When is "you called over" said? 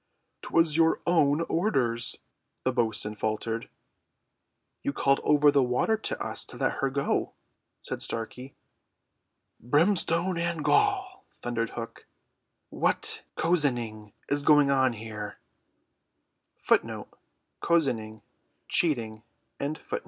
4.81-5.51